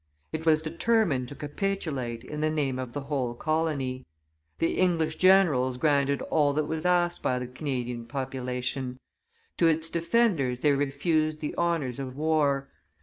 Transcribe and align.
It 0.33 0.47
was 0.47 0.63
determined 0.63 1.27
to 1.27 1.35
capitulate 1.35 2.23
in 2.23 2.41
the 2.41 2.49
name 2.49 2.79
of 2.79 2.93
the 2.93 3.01
whole 3.01 3.35
colony. 3.35 4.07
The 4.57 4.79
English 4.79 5.17
generals 5.17 5.77
granted 5.77 6.23
all 6.23 6.53
that 6.53 6.65
was 6.65 6.87
asked 6.87 7.21
by 7.21 7.37
the 7.37 7.45
Canadian 7.45 8.07
population; 8.07 8.97
to 9.57 9.67
its 9.67 9.91
defenders 9.91 10.61
they 10.61 10.71
refused 10.71 11.39
the 11.39 11.53
honors 11.53 11.99
of 11.99 12.15
war. 12.15 12.69